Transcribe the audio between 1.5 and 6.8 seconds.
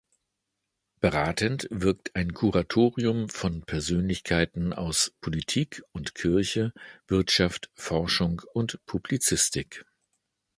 wirkt ein Kuratorium von Persönlichkeiten aus Politik und Kirche,